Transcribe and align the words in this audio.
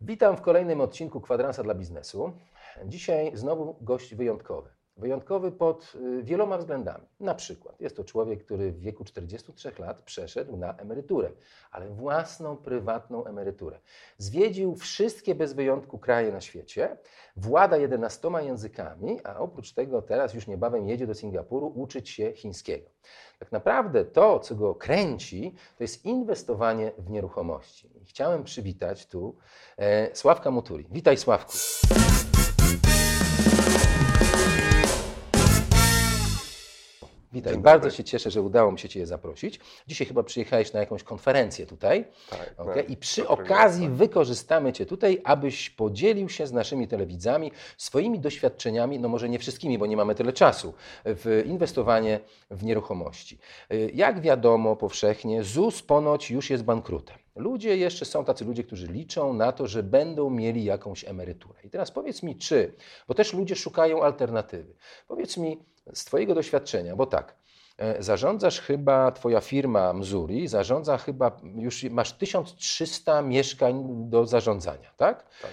Witam 0.00 0.36
w 0.36 0.40
kolejnym 0.40 0.80
odcinku 0.80 1.20
Kwadransa 1.20 1.62
dla 1.62 1.74
biznesu. 1.74 2.32
Dzisiaj 2.84 3.30
znowu 3.34 3.76
gość 3.80 4.14
wyjątkowy. 4.14 4.75
Wyjątkowy 4.96 5.52
pod 5.52 5.92
y, 5.94 6.22
wieloma 6.22 6.58
względami. 6.58 7.04
Na 7.20 7.34
przykład 7.34 7.80
jest 7.80 7.96
to 7.96 8.04
człowiek, 8.04 8.44
który 8.44 8.72
w 8.72 8.80
wieku 8.80 9.04
43 9.04 9.72
lat 9.78 10.02
przeszedł 10.02 10.56
na 10.56 10.76
emeryturę, 10.76 11.30
ale 11.70 11.88
własną, 11.88 12.56
prywatną 12.56 13.24
emeryturę. 13.24 13.80
Zwiedził 14.18 14.74
wszystkie 14.74 15.34
bez 15.34 15.52
wyjątku 15.52 15.98
kraje 15.98 16.32
na 16.32 16.40
świecie, 16.40 16.96
włada 17.36 17.76
11 17.76 18.28
językami, 18.40 19.20
a 19.24 19.38
oprócz 19.38 19.72
tego 19.72 20.02
teraz 20.02 20.34
już 20.34 20.46
niebawem 20.46 20.88
jedzie 20.88 21.06
do 21.06 21.14
Singapuru 21.14 21.72
uczyć 21.74 22.10
się 22.10 22.32
chińskiego. 22.32 22.90
Tak 23.38 23.52
naprawdę 23.52 24.04
to, 24.04 24.40
co 24.40 24.54
go 24.54 24.74
kręci, 24.74 25.54
to 25.78 25.84
jest 25.84 26.04
inwestowanie 26.04 26.92
w 26.98 27.10
nieruchomości. 27.10 27.90
Chciałem 28.04 28.44
przywitać 28.44 29.06
tu 29.06 29.36
e, 29.78 30.16
Sławka 30.16 30.50
Muturi. 30.50 30.86
Witaj 30.90 31.16
Sławku. 31.16 31.52
Witaj, 37.36 37.52
Dzień 37.52 37.62
bardzo 37.62 37.82
dobry. 37.82 37.96
się 37.96 38.04
cieszę, 38.04 38.30
że 38.30 38.42
udało 38.42 38.72
mi 38.72 38.78
się 38.78 38.88
Cię 38.88 39.06
zaprosić. 39.06 39.60
Dzisiaj 39.86 40.06
chyba 40.06 40.22
przyjechałeś 40.22 40.72
na 40.72 40.80
jakąś 40.80 41.02
konferencję 41.02 41.66
tutaj. 41.66 42.04
Tak, 42.30 42.54
Okay? 42.56 42.82
I 42.82 42.96
przy 42.96 43.28
okazji 43.28 43.80
premierze. 43.80 43.98
wykorzystamy 44.04 44.72
Cię 44.72 44.86
tutaj, 44.86 45.20
abyś 45.24 45.70
podzielił 45.70 46.28
się 46.28 46.46
z 46.46 46.52
naszymi 46.52 46.88
telewidzami 46.88 47.52
swoimi 47.76 48.20
doświadczeniami, 48.20 48.98
no 48.98 49.08
może 49.08 49.28
nie 49.28 49.38
wszystkimi, 49.38 49.78
bo 49.78 49.86
nie 49.86 49.96
mamy 49.96 50.14
tyle 50.14 50.32
czasu, 50.32 50.74
w 51.04 51.42
inwestowanie 51.46 52.20
w 52.50 52.64
nieruchomości. 52.64 53.38
Y, 53.72 53.90
Jak 53.94 54.20
wiadomo 54.20 54.76
powszechnie, 54.76 55.44
ZUS 55.44 55.82
ponoć 55.82 56.30
już 56.30 56.50
jest 56.50 56.64
bankrutem. 56.64 57.16
Ludzie, 57.36 57.76
jeszcze 57.76 58.04
są 58.04 58.24
tacy 58.24 58.44
ludzie, 58.44 58.64
którzy 58.64 58.86
liczą 58.86 59.32
na 59.32 59.52
to, 59.52 59.66
że 59.66 59.82
będą 59.82 60.30
mieli 60.30 60.64
jakąś 60.64 61.04
emeryturę. 61.04 61.58
I 61.64 61.70
teraz 61.70 61.90
powiedz 61.90 62.22
mi, 62.22 62.36
czy, 62.36 62.74
bo 63.08 63.14
też 63.14 63.32
ludzie 63.32 63.56
szukają 63.56 64.02
alternatywy. 64.02 64.74
Powiedz 65.08 65.36
mi 65.36 65.58
z 65.94 66.04
Twojego 66.04 66.34
doświadczenia, 66.34 66.96
bo 66.96 67.06
tak, 67.06 67.34
Zarządzasz 67.98 68.60
chyba, 68.60 69.12
twoja 69.12 69.40
firma 69.40 69.92
Mzuri 69.92 70.48
zarządza 70.48 70.98
chyba, 70.98 71.40
już 71.54 71.84
masz 71.84 72.12
1300 72.12 73.22
mieszkań 73.22 73.84
do 74.10 74.26
zarządzania, 74.26 74.90
tak? 74.96 75.26
Tak. 75.42 75.50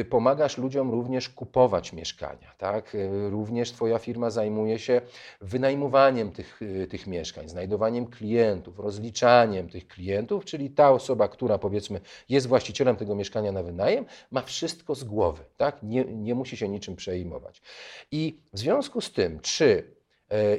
Y, 0.00 0.04
Pomagasz 0.04 0.58
ludziom 0.58 0.90
również 0.90 1.28
kupować 1.28 1.92
mieszkania, 1.92 2.52
tak? 2.58 2.94
Y, 2.94 3.30
Również 3.30 3.72
twoja 3.72 3.98
firma 3.98 4.30
zajmuje 4.30 4.78
się 4.78 5.00
wynajmowaniem 5.40 6.32
tych, 6.32 6.60
tych 6.90 7.06
mieszkań, 7.06 7.48
znajdowaniem 7.48 8.06
klientów, 8.06 8.78
rozliczaniem 8.78 9.68
tych 9.68 9.88
klientów, 9.88 10.44
czyli 10.44 10.70
ta 10.70 10.90
osoba, 10.90 11.28
która 11.28 11.58
powiedzmy 11.58 12.00
jest 12.28 12.46
właścicielem 12.46 12.96
tego 12.96 13.14
mieszkania 13.14 13.52
na 13.52 13.62
wynajem, 13.62 14.06
ma 14.30 14.42
wszystko 14.42 14.94
z 14.94 15.04
głowy, 15.04 15.44
tak? 15.56 15.82
Nie, 15.82 16.04
nie 16.04 16.34
musi 16.34 16.56
się 16.56 16.68
niczym 16.68 16.96
przejmować. 16.96 17.62
I 18.10 18.40
w 18.52 18.58
związku 18.58 19.00
z 19.00 19.12
tym, 19.12 19.40
czy 19.40 19.66
e, 19.76 20.03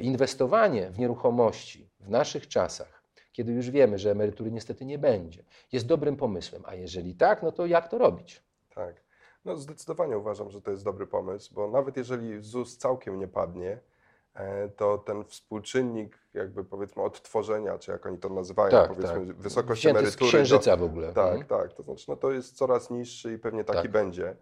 inwestowanie 0.00 0.90
w 0.90 0.98
nieruchomości 0.98 1.88
w 2.00 2.08
naszych 2.10 2.48
czasach, 2.48 3.02
kiedy 3.32 3.52
już 3.52 3.70
wiemy, 3.70 3.98
że 3.98 4.10
emerytury 4.10 4.50
niestety 4.50 4.84
nie 4.84 4.98
będzie, 4.98 5.44
jest 5.72 5.86
dobrym 5.86 6.16
pomysłem. 6.16 6.62
A 6.66 6.74
jeżeli 6.74 7.14
tak, 7.14 7.42
no 7.42 7.52
to 7.52 7.66
jak 7.66 7.88
to 7.88 7.98
robić? 7.98 8.42
Tak. 8.74 8.94
No 9.44 9.56
zdecydowanie 9.56 10.18
uważam, 10.18 10.50
że 10.50 10.62
to 10.62 10.70
jest 10.70 10.84
dobry 10.84 11.06
pomysł, 11.06 11.54
bo 11.54 11.68
nawet 11.70 11.96
jeżeli 11.96 12.40
ZUS 12.42 12.76
całkiem 12.78 13.18
nie 13.18 13.28
padnie, 13.28 13.78
e, 14.34 14.68
to 14.68 14.98
ten 14.98 15.24
współczynnik 15.24 16.18
jakby 16.34 16.64
powiedzmy 16.64 17.02
odtworzenia, 17.02 17.78
czy 17.78 17.90
jak 17.92 18.06
oni 18.06 18.18
to 18.18 18.28
nazywają, 18.28 18.70
Tak, 18.70 18.88
powiedzmy 18.88 19.26
tak. 19.26 19.36
wysokość 19.36 19.80
Wzięty 19.80 19.98
z 20.00 20.02
emerytury. 20.02 20.28
księżyca 20.30 20.76
w 20.76 20.82
ogóle. 20.82 21.12
Tak, 21.12 21.32
Mhm. 21.38 21.44
tak. 21.46 21.72
To 21.72 21.82
znaczy, 21.82 22.04
no 22.08 22.16
to 22.16 22.30
jest 22.32 22.56
coraz 22.56 22.90
niższy 22.90 23.32
i 23.32 23.38
pewnie 23.38 23.64
taki 23.64 23.82
Tak. 23.82 23.90
będzie. 23.90 24.36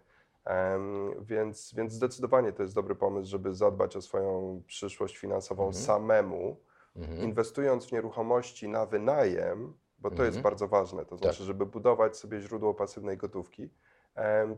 Więc, 1.21 1.73
więc 1.73 1.93
zdecydowanie 1.93 2.53
to 2.53 2.63
jest 2.63 2.75
dobry 2.75 2.95
pomysł, 2.95 3.29
żeby 3.31 3.53
zadbać 3.53 3.95
o 3.97 4.01
swoją 4.01 4.61
przyszłość 4.67 5.17
finansową 5.17 5.65
Mhm. 5.67 5.83
samemu, 5.85 6.57
Mhm. 6.95 7.19
inwestując 7.21 7.85
w 7.85 7.91
nieruchomości 7.91 8.69
na 8.69 8.85
wynajem, 8.85 9.73
bo 9.99 10.09
to 10.11 10.23
jest 10.23 10.37
Mhm. 10.37 10.43
bardzo 10.43 10.67
ważne, 10.67 11.05
to 11.05 11.17
znaczy, 11.17 11.43
żeby 11.43 11.65
budować 11.65 12.17
sobie 12.17 12.41
źródło 12.41 12.73
pasywnej 12.73 13.17
gotówki. 13.17 13.69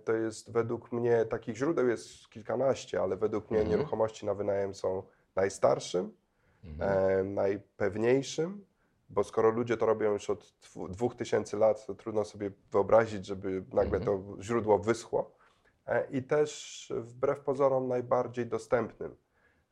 To 0.04 0.14
jest 0.14 0.52
według 0.52 0.92
mnie, 0.92 1.26
takich 1.26 1.56
źródeł 1.58 1.88
jest 1.88 2.30
kilkanaście, 2.30 3.02
ale 3.02 3.16
według 3.18 3.52
mnie 3.52 3.60
Mhm. 3.60 3.78
nieruchomości 3.78 4.26
na 4.26 4.34
wynajem 4.34 4.74
są 4.74 5.04
najstarszym, 5.36 6.12
Mhm. 6.64 7.34
najpewniejszym, 7.34 8.66
bo 9.10 9.24
skoro 9.24 9.50
ludzie 9.50 9.78
to 9.78 9.86
robią 9.86 10.14
już 10.14 10.30
od 10.30 10.54
dwu- 10.64 10.88
dwóch 10.88 11.16
tysięcy 11.16 11.58
lat, 11.58 11.86
to 11.86 11.96
trudno 11.96 12.26
sobie 12.26 12.52
wyobrazić, 12.72 13.26
żeby 13.26 13.64
nagle 13.74 14.00
to 14.00 14.24
źródło 14.42 14.80
wyschło. 14.80 15.37
E, 15.88 16.08
I 16.12 16.24
też 16.24 16.94
wbrew 16.96 17.40
pozorom 17.40 17.88
najbardziej 17.88 18.46
dostępnym, 18.46 19.16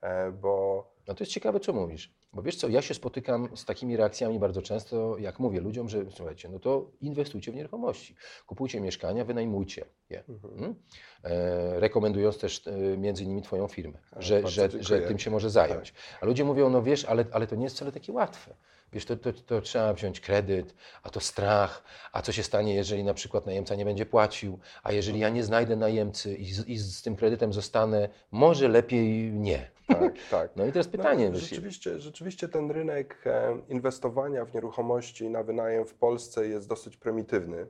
e, 0.02 0.32
bo 0.32 0.96
No 1.08 1.14
to 1.14 1.24
jest 1.24 1.32
ciekawe, 1.32 1.60
co 1.60 1.74
mówisz. 1.74 2.14
Bo 2.34 2.42
wiesz 2.42 2.56
co, 2.56 2.68
ja 2.68 2.82
się 2.82 2.94
spotykam 2.94 3.58
z 3.58 3.66
takimi 3.66 3.98
reakcjami 3.98 4.40
bardzo 4.40 4.62
często, 4.62 5.18
jak 5.18 5.40
mówię 5.40 5.62
ludziom, 5.62 5.90
że 5.90 6.06
słuchajcie, 6.12 6.50
no 6.50 6.60
to 6.60 6.92
inwestujcie 7.02 7.52
w 7.52 7.56
nieruchomości. 7.56 8.16
Kupujcie 8.46 8.82
mieszkania, 8.82 9.26
wynajmujcie 9.26 9.86
je. 10.10 10.24
Mhm. 10.30 10.76
E, 11.24 11.80
rekomendując 11.80 12.38
też 12.40 12.68
e, 12.68 12.98
między 12.98 13.24
innymi 13.24 13.42
Twoją 13.42 13.68
firmę, 13.68 13.98
że, 14.18 14.48
że, 14.48 14.70
że. 14.80 15.00
Tak. 15.00 15.08
tym 15.08 15.20
się 15.20 15.32
może 15.32 15.50
zająć. 15.50 15.94
A 16.22 16.26
ludzie 16.26 16.44
mówią, 16.44 16.70
no 16.70 16.82
wiesz, 16.82 17.06
ale, 17.06 17.26
ale 17.32 17.48
to 17.48 17.56
nie 17.56 17.64
jest 17.64 17.76
wcale 17.76 17.92
takie 17.92 18.14
łatwe. 18.14 18.56
Wiesz, 18.94 19.06
to, 19.06 19.18
to, 19.18 19.34
to 19.34 19.62
trzeba 19.62 19.94
wziąć 19.94 20.20
kredyt, 20.20 20.76
a 21.04 21.10
to 21.10 21.20
strach, 21.20 21.84
a 22.12 22.22
co 22.22 22.32
się 22.32 22.44
stanie, 22.44 22.76
jeżeli 22.76 23.04
na 23.04 23.14
przykład 23.14 23.46
najemca 23.46 23.76
nie 23.76 23.86
będzie 23.86 24.06
płacił, 24.06 24.60
a 24.84 24.92
jeżeli 24.92 25.20
ja 25.20 25.30
nie 25.30 25.44
znajdę 25.44 25.76
najemcy 25.76 26.36
i 26.36 26.46
z, 26.54 26.68
i 26.68 26.78
z 26.78 27.02
tym 27.02 27.16
kredytem 27.16 27.54
zostanę, 27.54 28.10
może 28.32 28.68
lepiej 28.68 29.34
nie. 29.34 29.72
tak, 29.88 30.14
tak. 30.32 30.52
No 30.56 30.66
i 30.66 30.72
teraz 30.72 30.88
pytanie, 30.88 31.30
No, 31.30 31.40
rzeczywiście, 31.40 32.00
rzeczywiście 32.00 32.48
ten 32.48 32.72
rynek 32.72 33.22
e, 33.26 33.58
inwestowania 33.70 34.46
w 34.46 34.54
nieruchomości 34.54 35.30
na 35.30 35.44
wynajem 35.44 35.86
w 35.86 35.94
Polsce 35.94 36.48
jest 36.48 36.70
dosyć 36.70 36.98
prymitywny. 36.98 37.68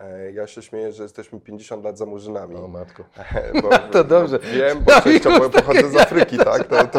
E, 0.00 0.32
Ja 0.32 0.46
się 0.46 0.62
śmieję, 0.62 0.92
że 0.92 1.02
jesteśmy 1.02 1.40
50 1.40 1.84
lat 1.84 1.98
za 1.98 2.06
murzynami. 2.06 2.56
o 2.56 2.68
matko. 2.68 3.04
E, 3.34 3.52
Bo, 3.62 3.68
To 3.92 4.04
dobrze. 4.04 4.38
Wiem, 4.38 4.78
bo 4.84 5.00
częściowo 5.00 5.50
pochodzę 5.50 5.88
z 5.90 5.96
Afryki, 5.96 6.38
tak? 6.38 6.64
To, 6.66 6.84
to 6.86 6.98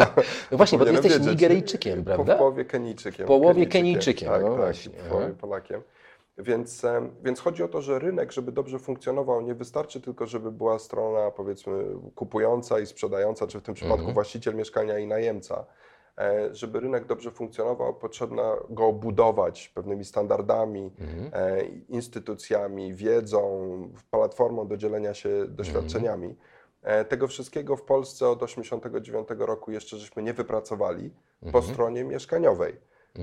No 0.50 0.56
właśnie, 0.56 0.78
bo 0.78 0.84
ty 0.84 0.92
jesteś 0.92 1.12
wiedzieć. 1.12 1.28
Nigeryjczykiem, 1.28 2.04
prawda? 2.04 2.32
Po 2.32 2.38
połowie 2.38 2.64
Kenijczykiem. 2.64 3.26
W 3.26 3.28
połowie 3.28 3.66
Kenijczykiem, 3.66 4.28
tak, 4.28 4.42
no 4.42 4.48
tak, 4.48 4.56
właśnie, 4.56 4.92
w 4.98 5.08
połowie. 5.08 5.28
Polakiem. 5.28 5.82
Więc, 6.38 6.82
więc 7.24 7.40
chodzi 7.40 7.62
o 7.62 7.68
to, 7.68 7.82
że 7.82 7.98
rynek, 7.98 8.32
żeby 8.32 8.52
dobrze 8.52 8.78
funkcjonował, 8.78 9.40
nie 9.40 9.54
wystarczy 9.54 10.00
tylko, 10.00 10.26
żeby 10.26 10.52
była 10.52 10.78
strona 10.78 11.30
powiedzmy 11.30 11.84
kupująca 12.14 12.80
i 12.80 12.86
sprzedająca, 12.86 13.46
czy 13.46 13.60
w 13.60 13.62
tym 13.62 13.74
przypadku 13.74 13.98
Mhm. 13.98 14.14
właściciel 14.14 14.54
mieszkania 14.54 14.98
i 14.98 15.06
najemca. 15.06 15.64
E, 16.18 16.54
Żeby 16.54 16.80
rynek 16.80 17.06
dobrze 17.06 17.30
funkcjonował, 17.30 17.94
potrzebna 17.94 18.56
go 18.70 18.92
budować 18.92 19.68
pewnymi 19.68 20.04
standardami, 20.04 20.92
Mhm. 21.00 21.30
e, 21.32 21.64
instytucjami, 21.88 22.94
wiedzą, 22.94 23.40
platformą 24.10 24.66
do 24.68 24.76
dzielenia 24.76 25.14
się 25.14 25.28
doświadczeniami. 25.48 26.36
E, 26.82 27.04
Tego 27.04 27.26
wszystkiego 27.28 27.76
w 27.76 27.82
Polsce 27.82 28.28
od 28.28 28.38
1989 28.40 29.46
roku 29.46 29.70
jeszcze 29.72 29.96
żeśmy 29.96 30.22
nie 30.22 30.32
wypracowali 30.34 31.10
po 31.40 31.46
Mhm. 31.46 31.64
stronie 31.64 32.04
mieszkaniowej. 32.04 32.76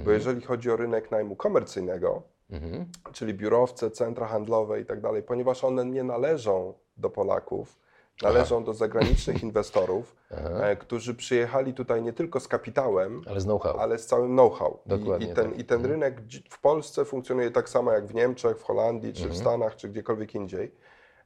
Bo 0.06 0.12
jeżeli 0.12 0.42
chodzi 0.42 0.72
o 0.72 0.76
rynek 0.76 1.12
najmu 1.12 1.36
komercyjnego, 1.36 2.22
Mhm. 2.52 2.86
czyli 3.12 3.34
biurowce, 3.34 3.92
centra 3.92 4.28
handlowe 4.28 4.82
i 4.82 4.86
tak 4.86 5.02
dalej, 5.02 5.24
ponieważ 5.24 5.64
one 5.64 5.86
nie 5.86 6.04
należą 6.04 6.74
do 6.98 7.10
Polaków, 7.10 7.78
należą 8.22 8.64
do 8.64 8.74
zagranicznych 8.74 9.44
inwestorów, 9.44 10.16
Aha. 10.32 10.50
e, 10.68 10.76
którzy 10.76 11.16
przyjechali 11.16 11.74
tutaj 11.74 12.02
nie 12.02 12.14
tylko 12.14 12.40
z 12.40 12.48
kapitałem, 12.48 13.22
Ale 13.30 13.42
z 13.42 13.48
ale 13.80 13.98
z 14.00 14.06
całym 14.06 14.32
know-how. 14.32 14.80
I, 14.86 14.90
Dokładnie 14.90 15.28
i, 15.32 15.34
ten, 15.34 15.50
tak. 15.52 15.60
I 15.60 15.66
ten 15.66 15.86
rynek 15.86 16.22
dzi- 16.22 16.44
w 16.50 16.60
Polsce 16.62 17.06
funkcjonuje 17.06 17.52
tak 17.52 17.70
samo 17.70 17.92
jak 17.92 18.08
w 18.08 18.14
Niemczech, 18.14 18.58
w 18.60 18.64
Holandii, 18.64 19.14
czy 19.14 19.22
w 19.22 19.26
Mhm. 19.26 19.42
Stanach, 19.42 19.76
czy 19.76 19.90
gdziekolwiek 19.90 20.36
indziej. 20.36 20.72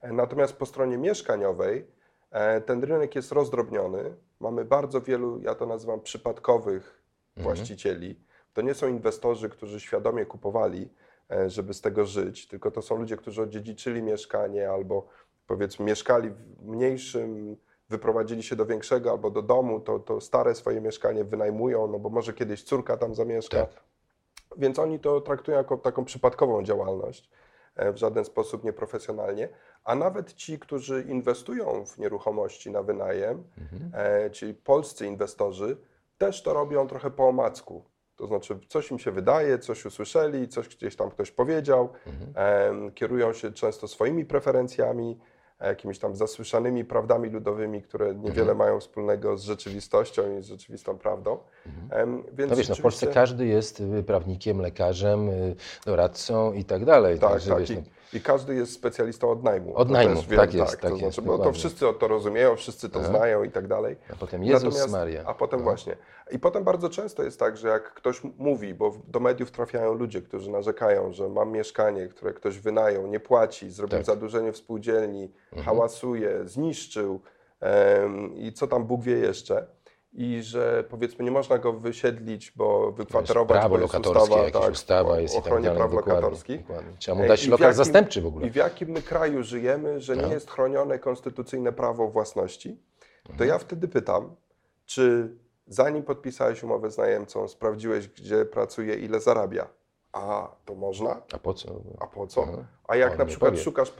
E, 0.01 0.13
Natomiast 0.13 0.53
po 0.53 0.65
stronie 0.65 0.97
mieszkaniowej 0.97 1.87
e, 2.31 2.61
ten 2.61 2.83
rynek 2.83 3.15
jest 3.15 3.31
rozdrobniony. 3.31 4.15
Mamy 4.39 4.65
bardzo 4.65 5.01
wielu, 5.01 5.39
ja 5.41 5.55
to 5.55 5.65
nazywam 5.65 6.01
przypadkowych 6.01 7.01
Mhm. 7.37 7.55
właścicieli. 7.55 8.19
To 8.53 8.61
nie 8.61 8.73
są 8.73 8.87
inwestorzy, 8.87 9.49
którzy 9.49 9.79
świadomie 9.79 10.25
kupowali, 10.25 10.89
żeby 11.47 11.73
z 11.73 11.81
tego 11.81 12.05
żyć, 12.05 12.47
tylko 12.47 12.71
to 12.71 12.81
są 12.81 12.97
ludzie, 12.97 13.17
którzy 13.17 13.41
odziedziczyli 13.41 14.01
mieszkanie 14.03 14.69
albo 14.69 15.07
powiedzmy 15.47 15.85
mieszkali 15.85 16.29
w 16.29 16.65
mniejszym, 16.65 17.57
wyprowadzili 17.89 18.43
się 18.43 18.55
do 18.55 18.65
większego 18.65 19.11
albo 19.11 19.29
do 19.29 19.41
domu, 19.41 19.79
to, 19.79 19.99
to 19.99 20.21
stare 20.21 20.55
swoje 20.55 20.81
mieszkanie 20.81 21.23
wynajmują, 21.23 21.87
no 21.87 21.99
bo 21.99 22.09
może 22.09 22.33
kiedyś 22.33 22.63
córka 22.63 22.97
tam 22.97 23.15
zamieszka. 23.15 23.57
Tak. 23.57 23.83
Więc 24.57 24.79
oni 24.79 24.99
to 24.99 25.21
traktują 25.21 25.57
jako 25.57 25.77
taką 25.77 26.05
przypadkową 26.05 26.63
działalność, 26.63 27.29
e, 27.75 27.91
w 27.93 27.97
żaden 27.97 28.25
sposób 28.25 28.63
nieprofesjonalnie. 28.63 29.49
A 29.83 29.95
nawet 29.95 30.33
ci, 30.33 30.59
którzy 30.59 31.05
inwestują 31.09 31.85
w 31.85 31.97
nieruchomości 31.97 32.71
na 32.71 32.83
wynajem, 32.83 33.43
Mhm. 33.57 33.91
e, 33.93 34.29
czyli 34.29 34.53
polscy 34.53 35.05
inwestorzy, 35.07 35.77
też 36.17 36.43
to 36.43 36.53
robią 36.53 36.87
trochę 36.87 37.11
po 37.11 37.27
omacku. 37.27 37.83
To 38.15 38.27
znaczy, 38.27 38.59
coś 38.69 38.91
im 38.91 38.99
się 38.99 39.11
wydaje, 39.11 39.59
coś 39.59 39.85
usłyszeli, 39.85 40.47
coś 40.47 40.67
gdzieś 40.75 40.95
tam 40.95 41.09
ktoś 41.09 41.31
powiedział, 41.31 41.89
em, 42.35 42.91
kierują 42.91 43.33
się 43.33 43.51
często 43.51 43.87
swoimi 43.87 44.25
preferencjami, 44.25 45.19
jakimiś 45.67 45.99
tam 45.99 46.15
zasłyszanymi 46.15 46.85
prawdami 46.85 47.29
ludowymi, 47.29 47.81
które 47.81 48.15
niewiele 48.15 48.55
mają 48.55 48.79
wspólnego 48.79 49.37
z 49.37 49.43
rzeczywistością 49.43 50.37
i 50.39 50.41
z 50.41 50.45
rzeczywistą 50.45 50.97
prawdą. 50.97 51.37
Em, 51.89 52.23
więc 52.33 52.51
No 52.51 52.57
wiesz, 52.57 52.69
no 52.69 52.75
w 52.75 52.81
Polsce 52.81 53.07
każdy 53.07 53.45
jest 53.45 53.79
y, 53.79 54.03
prawnikiem, 54.03 54.59
lekarzem, 54.59 55.29
y, 55.29 55.55
doradcą 55.85 56.53
i 56.53 56.65
tak 56.65 56.85
dalej. 56.85 57.19
Tak, 57.19 57.43
tak. 57.43 57.59
wiesz, 57.59 57.69
I, 57.69 57.75
no, 57.75 57.81
I 58.13 58.21
każdy 58.21 58.55
jest 58.55 58.71
specjalistą 58.73 59.29
od 59.31 59.43
najmu. 59.43 59.75
Od 59.77 59.89
najmu, 59.89 60.15
też 60.15 60.27
wiem, 60.27 60.39
tak 60.39 60.53
jest, 60.53 60.71
tak 60.71 60.81
to 60.81 60.87
jest, 60.87 60.99
znaczy, 60.99 61.21
bo 61.21 61.37
to 61.37 61.51
wszyscy 61.51 61.85
to 61.99 62.07
rozumieją, 62.07 62.55
wszyscy 62.55 62.89
to 62.89 63.03
znają 63.03 63.43
i 63.43 63.51
tak 63.51 63.67
dalej. 63.67 63.95
a 64.13 64.15
potem 64.15 64.43
Jezus 64.43 64.63
Natomiast- 64.63 64.91
Maria. 64.91 65.23
A 65.25 65.33
potem 65.33 65.59
No. 65.59 65.63
właśnie. 65.63 65.95
I 66.31 66.39
potem 66.39 66.63
bardzo 66.63 66.89
często 66.89 67.23
jest 67.23 67.39
tak, 67.39 67.57
że 67.57 67.67
jak 67.67 67.93
ktoś 67.93 68.21
mówi, 68.37 68.73
bo 68.73 68.93
do 69.07 69.19
mediów 69.19 69.51
trafiają 69.51 69.93
ludzie, 69.93 70.21
którzy 70.21 70.51
narzekają, 70.51 71.13
że 71.13 71.29
mam 71.29 71.51
mieszkanie, 71.51 72.07
które 72.07 72.33
ktoś 72.33 72.59
wynajął, 72.59 73.07
nie 73.07 73.19
płaci, 73.19 73.71
zrobił 73.71 73.97
Tak. 73.97 74.05
zadłużenie 74.05 74.51
w 74.51 74.57
spółdzielni, 74.57 75.31
Mhm. 75.51 75.65
hałasuje, 75.65 76.47
zniszczył 76.47 77.19
em, 77.59 78.35
i 78.35 78.53
co 78.53 78.67
tam 78.67 78.83
Bóg 78.85 79.01
wie 79.01 79.17
jeszcze. 79.17 79.65
I 80.15 80.41
że 80.43 80.83
powiedzmy 80.89 81.25
nie 81.25 81.31
można 81.31 81.57
go 81.57 81.73
wysiedlić, 81.73 82.51
bo 82.55 82.91
wykwaterować, 82.91 83.57
prawo 83.59 83.75
bo 83.75 83.81
jest 83.81 83.93
lokatorskie, 83.93 84.35
ustawa, 84.35 84.59
tak, 84.61 84.71
ustawa 84.71 85.09
o 85.11 85.19
jest 85.19 85.33
i 85.33 85.37
tak 85.37 85.45
ochronie 85.45 85.63
dalej. 85.65 85.77
praw 85.79 85.91
dokładnie, 85.91 86.13
lokatorskich. 86.13 86.61
dokładnie. 86.67 86.93
Trzeba 86.99 87.15
mu 87.17 87.23
Ej, 87.23 87.27
dać 87.29 87.45
i 87.45 87.49
jakim- 87.49 87.73
zastępczy 87.73 88.21
w 88.21 88.25
ogóle. 88.25 88.47
I 88.47 88.49
w 88.49 88.55
jakim 88.55 88.89
my 88.89 89.01
kraju 89.01 89.43
żyjemy, 89.43 90.01
że 90.01 90.15
nie 90.15 90.21
No. 90.21 90.33
jest 90.33 90.51
chronione 90.51 90.99
konstytucyjne 90.99 91.71
prawo 91.71 92.07
własności? 92.07 92.77
To 93.23 93.31
Mhm. 93.31 93.49
ja 93.49 93.57
wtedy 93.57 93.87
pytam, 93.87 94.35
czy 94.85 95.29
zanim 95.67 96.03
podpisałeś 96.03 96.63
umowę 96.63 96.91
z 96.91 96.97
najemcą, 96.97 97.47
sprawdziłeś, 97.47 98.07
gdzie 98.07 98.45
pracuje, 98.45 98.95
ile 98.95 99.19
zarabia? 99.19 99.67
A 100.11 100.51
to 100.65 100.75
można? 100.75 101.21
A 101.33 101.37
po 101.37 101.53
co? 101.53 101.69
A 101.99 102.07
po 102.07 102.27
co? 102.27 102.43
Aha. 102.43 102.63
A 102.87 102.95
jak 102.95 103.11
On 103.11 103.17
na 103.17 103.23
nie 103.23 103.29
przykład 103.29 103.51
powie. 103.51 103.63
szukasz 103.63 103.91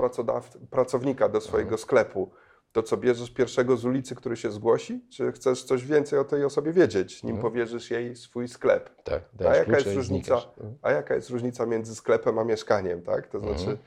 pracownika 0.70 1.30
do 1.30 1.42
swojego 1.42 1.78
sklepu, 1.78 2.30
to 2.74 2.84
co 2.84 2.98
bierzesz 2.98 3.32
pierwszego 3.32 3.78
z 3.78 3.86
ulicy, 3.86 4.16
który 4.16 4.38
się 4.38 4.52
zgłosi? 4.52 5.02
Czy 5.10 5.32
chcesz 5.32 5.64
coś 5.64 5.86
więcej 5.86 6.20
o 6.20 6.24
tej 6.24 6.46
osobie 6.46 6.72
wiedzieć, 6.72 7.24
nim 7.24 7.38
powierzysz 7.42 7.92
jej 7.92 8.16
swój 8.16 8.48
sklep? 8.48 9.04
Tak, 9.04 9.24
A 9.48 9.56
jaka 9.56 9.78
jest 9.78 9.96
różnica? 9.96 10.36
Mhm. 10.36 10.76
A 10.82 10.92
jaka 10.92 11.16
jest 11.16 11.30
różnica 11.30 11.66
między 11.66 11.96
sklepem 11.96 12.40
a 12.40 12.44
mieszkaniem, 12.44 13.02
tak? 13.02 13.28
To 13.28 13.40
znaczy, 13.40 13.78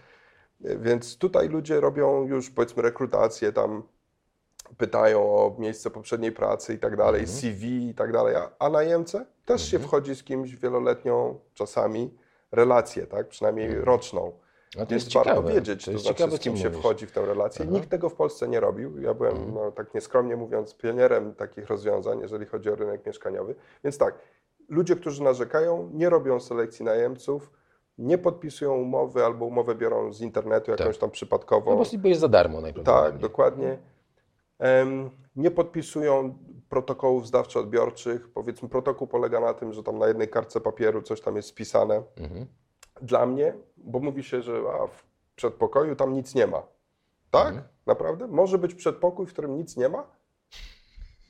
więc 0.61 1.19
tutaj 1.19 1.49
ludzie 1.49 1.81
robią 1.81 2.27
już 2.27 2.51
powiedzmy 2.51 2.83
rekrutację, 2.83 3.53
tam 3.53 3.83
pytają 4.79 5.21
o 5.21 5.57
miejsce 5.59 5.91
poprzedniej 5.91 6.33
pracy 6.33 6.75
i 6.75 6.79
tak 6.79 6.97
dalej, 6.97 7.27
CV 7.27 7.89
i 7.89 7.95
tak 7.95 8.13
dalej, 8.13 8.37
a, 8.37 8.51
a 8.59 8.69
najemcę 8.71 9.27
też 9.47 9.71
się 9.71 9.79
wchodzi 9.79 10.15
z 10.17 10.23
kimś 10.25 10.57
wieloletnią 10.57 11.39
czasami 11.55 12.15
relację, 12.53 13.07
tak? 13.07 13.29
Przynajmniej 13.29 13.69
roczną. 13.85 14.33
A 14.77 14.81
to 14.81 14.87
Więc 14.87 15.05
jest 15.05 15.15
warto 15.15 15.43
wiedzieć, 15.43 15.81
to 15.85 15.85
to, 15.85 15.91
jest 15.93 16.05
znaczy 16.05 16.19
ciekawe, 16.19 16.37
z 16.37 16.41
kim 16.41 16.57
się 16.57 16.65
mówisz. 16.65 16.81
wchodzi 16.81 17.07
w 17.07 17.13
tę 17.13 17.27
relację. 17.27 17.65
Aha. 17.69 17.75
Nikt 17.75 17.89
tego 17.91 18.09
w 18.09 18.15
Polsce 18.15 18.49
nie 18.49 18.61
robił. 18.61 19.01
Ja 19.01 19.15
byłem, 19.15 19.33
Mhm. 19.37 19.55
no, 19.55 19.73
tak 19.73 19.95
nieskromnie 19.95 20.37
mówiąc, 20.37 20.75
pionierem 20.75 21.35
takich 21.35 21.67
rozwiązań, 21.67 22.21
jeżeli 22.21 22.47
chodzi 22.47 22.71
o 22.71 22.75
rynek 22.77 23.07
mieszkaniowy. 23.07 23.55
Więc 23.85 23.99
tak, 23.99 24.19
ludzie, 24.69 24.97
którzy 24.97 25.23
narzekają, 25.23 25.91
nie 25.93 26.11
robią 26.11 26.41
selekcji 26.41 26.85
najemców, 26.85 27.51
nie 27.99 28.19
podpisują 28.19 28.75
umowy 28.75 29.25
albo 29.25 29.45
umowę 29.45 29.75
biorą 29.75 30.13
z 30.13 30.21
internetu 30.21 30.71
jakąś 30.71 30.87
Tak. 30.87 30.97
tam 30.97 31.11
przypadkową. 31.11 31.71
No 31.79 31.85
bo 31.99 32.09
jest 32.09 32.21
za 32.21 32.29
darmo 32.29 32.61
najprawdopodobniej. 32.61 33.13
Tak, 33.13 33.21
dokładnie. 33.21 33.79
Em, 34.59 35.11
nie 35.37 35.51
podpisują 35.51 36.39
protokołów 36.69 37.27
zdawczo-odbiorczych. 37.27 38.19
Powiedzmy, 38.35 38.69
protokół 38.69 39.07
polega 39.07 39.41
na 39.41 39.55
tym, 39.55 39.73
że 39.73 39.83
tam 39.83 39.99
na 39.99 40.09
jednej 40.09 40.29
kartce 40.29 40.61
papieru 40.61 41.03
coś 41.03 41.21
tam 41.21 41.37
jest 41.37 41.49
spisane. 41.49 42.03
Mhm. 42.17 42.47
Dla 43.03 43.27
mnie, 43.27 43.55
bo 43.77 43.99
mówi 43.99 44.25
się, 44.25 44.43
że 44.43 44.53
a, 44.83 44.87
w 44.87 45.05
przedpokoju 45.37 45.97
tam 45.97 46.13
nic 46.13 46.35
nie 46.35 46.47
ma. 46.47 46.63
Tak? 47.31 47.49
Mhm. 47.49 47.65
Naprawdę? 47.87 48.27
Może 48.27 48.59
być 48.59 48.75
przedpokój, 48.75 49.27
w 49.27 49.33
którym 49.33 49.57
nic 49.57 49.77
nie 49.77 49.89
ma? 49.89 50.07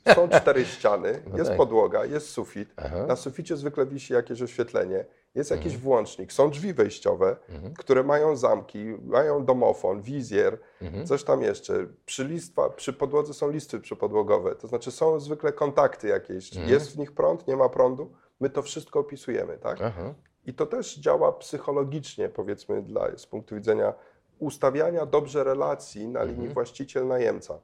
Są 0.15 0.29
cztery 0.29 0.65
ściany, 0.65 1.23
No 1.31 1.39
jest 1.39 1.49
tak. 1.51 1.57
podłoga, 1.57 2.05
jest 2.05 2.29
sufit. 2.31 2.69
Aha. 2.77 3.07
Na 3.07 3.17
suficie 3.17 3.57
zwykle 3.57 3.87
wisi 3.87 4.13
jakieś 4.15 4.43
oświetlenie, 4.43 5.05
jest 5.35 5.51
jakiś 5.51 5.67
Mhm. 5.67 5.83
włącznik, 5.83 6.33
są 6.33 6.51
drzwi 6.51 6.73
wejściowe, 6.75 7.37
które 7.79 8.03
mają 8.03 8.37
zamki, 8.37 8.85
mają 9.03 9.45
domofon, 9.45 10.03
wizjer, 10.03 10.59
Mhm. 10.83 11.07
coś 11.07 11.25
tam 11.25 11.43
jeszcze. 11.43 11.87
Przy, 12.07 12.25
listwa, 12.25 12.71
przy 12.71 12.93
podłodze 12.93 13.35
są 13.35 13.51
listy 13.51 13.81
przypodłogowe, 13.81 14.55
to 14.55 14.67
znaczy 14.69 14.91
są 14.91 15.21
zwykle 15.21 15.53
kontakty 15.53 16.09
jakieś. 16.09 16.53
Mhm. 16.57 16.73
Jest 16.73 16.93
w 16.93 16.99
nich 16.99 17.13
prąd, 17.13 17.47
nie 17.49 17.57
ma 17.57 17.69
prądu. 17.69 18.13
My 18.41 18.51
to 18.51 18.63
wszystko 18.63 19.01
opisujemy, 19.01 19.59
tak? 19.59 19.79
Aha. 19.83 20.15
I 20.47 20.55
to 20.55 20.67
też 20.67 20.97
działa 20.99 21.33
psychologicznie, 21.33 22.29
powiedzmy, 22.29 22.83
dla, 22.83 23.17
z 23.17 23.27
punktu 23.27 23.55
widzenia 23.55 23.95
ustawiania 24.39 25.07
dobrze 25.07 25.45
relacji 25.45 26.09
na 26.09 26.23
linii 26.25 26.49
właściciel-najemca. 26.49 27.59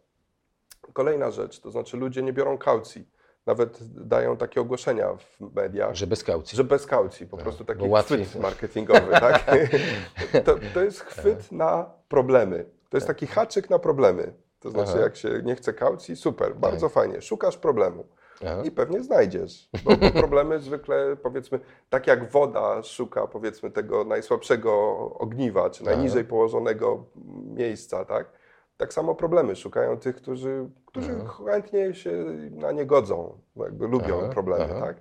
Kolejna 0.92 1.30
rzecz, 1.30 1.60
to 1.60 1.70
znaczy 1.70 1.96
ludzie 1.96 2.22
nie 2.22 2.32
biorą 2.32 2.58
kaucji. 2.58 3.08
Nawet 3.46 3.78
dają 4.08 4.36
takie 4.36 4.60
ogłoszenia 4.60 5.14
w 5.16 5.54
mediach, 5.54 5.94
Że 5.94 6.06
bez 6.06 6.24
kaucji. 6.24 6.56
że 6.56 6.64
bez 6.64 6.86
kaucji, 6.86 7.26
po 7.26 7.36
No, 7.36 7.42
prostu 7.42 7.64
taki 7.64 7.90
chwyt 8.04 8.36
marketingowy, 8.42 9.10
tak? 9.10 9.44
To, 10.44 10.54
to 10.74 10.84
jest 10.84 11.00
chwyt 11.00 11.52
na 11.52 11.90
problemy. 12.08 12.64
To 12.90 12.96
jest 12.96 13.06
taki 13.06 13.26
haczyk 13.26 13.70
na 13.70 13.78
problemy. 13.78 14.32
To 14.60 14.70
znaczy, 14.70 14.90
Aha. 14.90 14.92
Tak. 14.98 15.02
jak 15.02 15.16
się 15.16 15.42
nie 15.44 15.54
chce 15.56 15.72
kaucji, 15.72 16.16
super, 16.16 16.56
bardzo 16.56 16.88
fajnie, 16.88 17.22
szukasz 17.22 17.56
problemu. 17.56 18.06
Aha. 18.46 18.62
I 18.64 18.70
pewnie 18.70 19.02
znajdziesz, 19.02 19.68
bo, 19.84 19.96
bo 19.96 20.10
problemy 20.20 20.58
zwykle, 20.58 21.16
powiedzmy, 21.22 21.60
tak 21.90 22.06
jak 22.06 22.30
woda 22.30 22.82
szuka, 22.82 23.26
powiedzmy, 23.26 23.70
tego 23.70 24.04
najsłabszego 24.04 24.72
ogniwa, 25.18 25.70
czy 25.70 25.84
najniżej 25.84 26.24
położonego 26.24 27.04
miejsca, 27.44 28.04
tak? 28.04 28.32
Tak 28.76 28.92
samo 28.92 29.14
problemy 29.14 29.56
szukają 29.56 29.98
tych, 29.98 30.16
którzy, 30.16 30.68
którzy 30.86 31.24
chętnie 31.46 31.94
się 31.94 32.12
na 32.50 32.72
nie 32.72 32.86
godzą, 32.86 33.38
jakby 33.56 33.86
lubią 33.86 34.18
Aha, 34.22 34.28
problemy, 34.28 34.68
aha. 34.70 34.86
tak? 34.86 34.96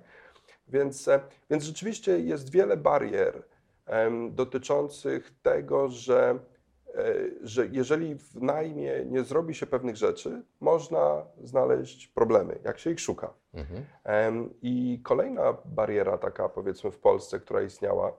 Więc, 0.68 1.08
e, 1.08 1.20
więc 1.50 1.64
rzeczywiście 1.64 2.18
jest 2.18 2.50
wiele 2.50 2.76
barier 2.76 3.42
em, 3.86 4.34
dotyczących 4.34 5.30
tego, 5.42 5.88
że, 5.88 6.38
że 7.42 7.66
jeżeli 7.66 8.14
w 8.14 8.42
najmie 8.42 9.04
nie 9.04 9.22
zrobi 9.22 9.54
się 9.54 9.66
pewnych 9.66 9.96
rzeczy, 9.96 10.42
można 10.60 11.26
znaleźć 11.42 12.06
problemy, 12.06 12.58
jak 12.64 12.78
się 12.78 12.90
ich 12.90 13.00
szuka. 13.00 13.34
Mhm. 13.54 14.54
I 14.62 15.00
kolejna 15.04 15.56
bariera 15.64 16.18
taka, 16.18 16.48
powiedzmy, 16.48 16.90
w 16.90 16.98
Polsce, 16.98 17.40
która 17.40 17.62
istniała 17.62 18.12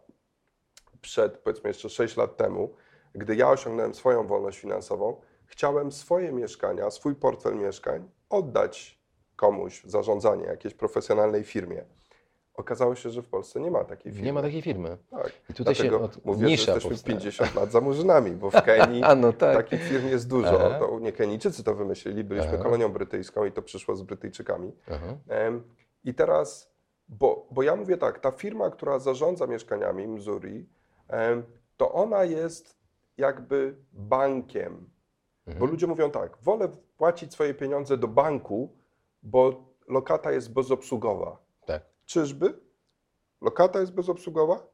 przed, 1.02 1.38
powiedzmy, 1.38 1.70
jeszcze 1.70 1.90
6 1.90 2.18
lat 2.18 2.38
temu, 2.38 2.74
gdy 3.14 3.36
ja 3.36 3.50
osiągnąłem 3.50 3.94
swoją 3.94 4.28
wolność 4.28 4.60
finansową, 4.60 5.22
chciałem 5.46 5.92
swoje 5.92 6.32
mieszkania, 6.32 6.92
swój 6.92 7.16
portfel 7.16 7.56
mieszkań 7.56 8.10
oddać 8.30 9.04
komuś 9.36 9.82
w 9.82 9.90
zarządzanie 9.90 10.46
jakiejś 10.46 10.74
profesjonalnej 10.74 11.44
firmie. 11.44 11.86
Okazało 12.56 12.96
się, 12.96 13.10
że 13.10 13.22
w 13.22 13.28
Polsce 13.28 13.60
nie 13.60 13.72
ma 13.72 13.84
takiej 13.84 14.12
firmy. 14.12 14.26
Nie 14.26 14.34
ma 14.34 14.42
takiej 14.42 14.62
firmy. 14.62 14.98
Tak. 15.12 15.32
I 15.50 15.54
tutaj 15.54 15.76
się 15.76 15.84
Dlatego 15.84 16.06
od- 16.06 16.26
mówię, 16.26 16.46
że 16.46 16.52
jesteśmy 16.52 16.90
powstała. 16.90 17.18
50 17.20 17.56
lat 17.56 17.72
za 17.72 17.82
murzynami, 17.82 18.32
bo 18.32 18.50
w 18.52 18.62
Kenii 18.66 19.02
no 19.18 19.34
tak. 19.34 19.56
takich 19.58 19.84
firm 19.84 20.08
jest 20.08 20.28
dużo. 20.30 20.66
Aha. 20.66 20.80
To 20.80 21.00
nie 21.00 21.12
Kenijczycy 21.12 21.64
to 21.64 21.76
wymyślili, 21.76 22.24
byliśmy 22.24 22.50
Aha. 22.54 22.64
kolonią 22.64 22.90
brytyjską 22.90 23.46
i 23.46 23.52
to 23.52 23.62
przyszło 23.62 23.96
z 23.96 24.02
Brytyjczykami. 24.02 24.72
Em, 25.30 25.64
I 26.04 26.14
teraz, 26.14 26.72
bo, 27.10 27.48
bo 27.52 27.64
ja 27.64 27.76
mówię 27.76 27.98
tak, 27.98 28.20
ta 28.20 28.32
firma, 28.32 28.70
która 28.70 29.00
zarządza 29.00 29.48
mieszkaniami 29.48 30.08
Missouri, 30.08 30.66
em, 31.08 31.44
to 31.78 31.92
ona 31.94 32.24
jest 32.24 32.78
jakby 33.18 33.76
bankiem. 33.94 34.90
Mhm. 35.48 35.60
Bo 35.60 35.66
ludzie 35.66 35.88
mówią 35.88 36.12
tak, 36.12 36.38
wolę 36.42 36.68
płacić 36.98 37.34
swoje 37.34 37.54
pieniądze 37.54 37.98
do 37.98 38.08
banku, 38.08 38.70
bo 39.24 39.64
lokata 39.88 40.32
jest 40.32 40.54
bezobsługowa. 40.54 41.43
Czyżby? 42.18 42.54
Lokata 43.42 43.80
jest 43.80 43.92
bezobsługowa? 43.94 44.68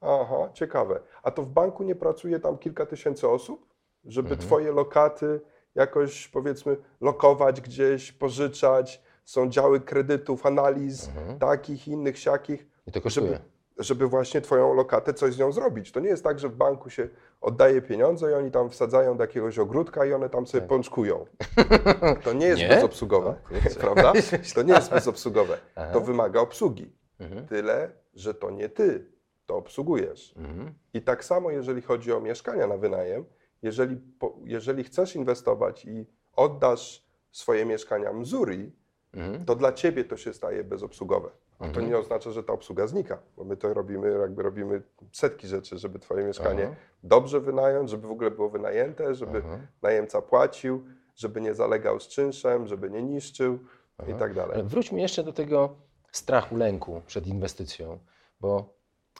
Aha, 0.00 0.48
ciekawe. 0.54 1.00
A 1.22 1.30
to 1.30 1.42
w 1.42 1.48
banku 1.48 1.82
nie 1.82 1.94
pracuje 1.94 2.40
tam 2.40 2.58
kilka 2.58 2.86
tysięcy 2.86 3.28
osób, 3.28 3.66
żeby 4.04 4.30
Mhm. 4.30 4.46
twoje 4.48 4.72
lokaty 4.72 5.40
jakoś 5.74 6.28
powiedzmy 6.28 6.76
lokować 7.00 7.60
gdzieś, 7.60 8.12
pożyczać. 8.12 9.02
Są 9.24 9.48
działy 9.50 9.80
kredytów, 9.80 10.46
analiz 10.46 11.08
Mhm. 11.08 11.38
takich, 11.38 11.88
innych, 11.88 12.18
siakich, 12.18 12.66
I 12.86 12.92
to 12.92 13.00
kosztuje. 13.00 13.26
żeby, 13.26 13.40
żeby 13.80 14.06
właśnie 14.06 14.40
twoją 14.40 14.74
lokatę 14.74 15.14
coś 15.14 15.34
z 15.34 15.38
nią 15.38 15.52
zrobić. 15.52 15.92
To 15.92 16.00
nie 16.00 16.08
jest 16.08 16.24
tak, 16.24 16.38
że 16.38 16.48
w 16.48 16.56
banku 16.56 16.90
się 16.90 17.08
oddaje 17.40 17.82
pieniądze 17.82 18.30
i 18.30 18.34
oni 18.34 18.50
tam 18.50 18.70
wsadzają 18.70 19.16
do 19.16 19.24
jakiegoś 19.24 19.58
ogródka 19.58 20.04
i 20.06 20.12
one 20.12 20.30
tam 20.30 20.46
sobie 20.46 20.66
pączkują. 20.66 21.26
To 22.24 22.32
nie 22.32 22.46
jest 22.46 22.60
Nie? 22.62 22.68
bezobsługowe, 22.68 23.30
O, 23.30 23.48
kurczę. 23.48 23.80
prawda? 23.80 24.12
To 24.54 24.62
nie 24.62 24.72
jest 24.74 24.90
bezobsługowe. 24.90 25.58
Aha. 25.76 25.92
To 25.92 26.00
wymaga 26.00 26.40
obsługi. 26.40 26.92
Mhm. 27.20 27.46
Tyle, 27.46 27.90
że 28.14 28.34
to 28.34 28.50
nie 28.50 28.68
ty 28.68 29.06
to 29.46 29.56
obsługujesz. 29.56 30.34
Mhm. 30.36 30.74
I 30.94 31.02
tak 31.02 31.24
samo, 31.24 31.50
jeżeli 31.50 31.82
chodzi 31.82 32.12
o 32.12 32.20
mieszkania 32.20 32.66
na 32.66 32.76
wynajem, 32.76 33.24
jeżeli, 33.62 34.00
jeżeli 34.44 34.84
chcesz 34.84 35.16
inwestować 35.16 35.84
i 35.84 36.06
oddasz 36.36 37.04
swoje 37.32 37.64
mieszkania 37.64 38.12
Missouri, 38.12 38.72
Mhm. 39.14 39.44
to 39.44 39.54
dla 39.54 39.72
ciebie 39.72 40.04
to 40.04 40.16
się 40.16 40.32
staje 40.32 40.64
bezobsługowe. 40.64 41.30
A 41.60 41.62
to 41.62 41.66
Mhm. 41.68 41.88
nie 41.88 41.98
oznacza, 41.98 42.30
że 42.30 42.42
ta 42.44 42.52
obsługa 42.52 42.86
znika, 42.86 43.18
bo 43.36 43.44
my 43.44 43.56
to 43.56 43.74
robimy, 43.74 44.18
jakby 44.20 44.42
robimy 44.42 44.82
setki 45.12 45.46
rzeczy, 45.48 45.78
żeby 45.78 45.98
twoje 45.98 46.24
mieszkanie 46.24 46.64
Aha. 46.66 46.76
dobrze 47.02 47.40
wynająć, 47.40 47.90
żeby 47.90 48.08
w 48.08 48.10
ogóle 48.10 48.30
było 48.30 48.48
wynajęte, 48.48 49.14
żeby 49.14 49.42
Aha. 49.46 49.58
najemca 49.82 50.22
płacił, 50.22 50.84
żeby 51.16 51.40
nie 51.40 51.54
zalegał 51.54 52.00
z 52.00 52.08
czynszem, 52.08 52.66
żeby 52.66 52.90
nie 52.90 53.02
niszczył 53.02 53.54
i 53.54 54.10
Aha. 54.10 54.18
tak 54.18 54.34
dalej. 54.34 54.54
Ale 54.54 54.64
wróćmy 54.64 55.00
jeszcze 55.00 55.22
do 55.24 55.32
tego 55.32 55.74
strachu, 56.12 56.56
lęku 56.56 57.02
przed 57.06 57.26
inwestycją, 57.26 57.98
bo 58.40 58.74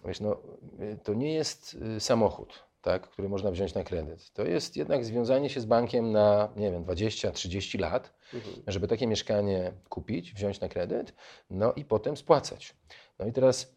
wiesz, 0.04 0.20
no, 0.20 0.37
y, 0.80 0.99
to 1.02 1.14
nie 1.14 1.35
jest 1.35 1.76
y, 1.97 2.00
samochód, 2.00 2.64
tak, 2.80 3.02
który 3.10 3.28
można 3.28 3.50
wziąć 3.50 3.75
na 3.75 3.84
kredyt. 3.84 4.32
To 4.32 4.44
jest 4.44 4.76
jednak 4.76 5.04
związanie 5.04 5.50
się 5.50 5.60
z 5.60 5.64
bankiem 5.64 6.12
na, 6.12 6.49
nie 6.56 6.70
wiem, 6.70 6.84
20-30 6.84 7.80
lat, 7.80 8.12
Mhm. 8.34 8.62
żeby 8.66 8.88
takie 8.88 9.06
mieszkanie 9.06 9.72
kupić, 9.88 10.32
wziąć 10.34 10.60
na 10.60 10.68
kredyt, 10.68 11.14
no 11.50 11.72
i 11.72 11.84
potem 11.84 12.16
spłacać. 12.16 12.76
No 13.18 13.26
i 13.26 13.32
teraz, 13.32 13.76